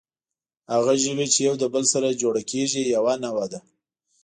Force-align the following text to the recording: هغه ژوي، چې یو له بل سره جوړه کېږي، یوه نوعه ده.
هغه 0.73 0.93
ژوي، 1.03 1.25
چې 1.33 1.39
یو 1.47 1.55
له 1.61 1.67
بل 1.73 1.83
سره 1.93 2.17
جوړه 2.21 2.41
کېږي، 2.51 2.81
یوه 2.95 3.13
نوعه 3.23 3.45
ده. 3.51 3.59